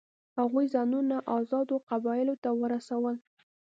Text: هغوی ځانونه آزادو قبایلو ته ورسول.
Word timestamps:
هغوی 0.39 0.65
ځانونه 0.73 1.15
آزادو 1.37 1.75
قبایلو 1.89 2.35
ته 2.43 2.49
ورسول. 2.61 3.15